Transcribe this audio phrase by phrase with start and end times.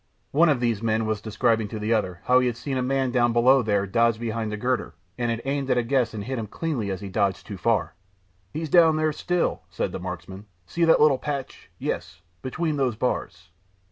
[0.31, 3.11] One of these men was describing to the other how he had seen a man
[3.11, 6.39] down below there dodge behind a girder, and had aimed at a guess and hit
[6.39, 7.93] him cleanly as he dodged too far.
[8.51, 10.47] "He's down there still," said the marksman.
[10.65, 11.69] "See that little patch.
[11.77, 12.23] Yes.
[12.41, 13.51] Between those bars."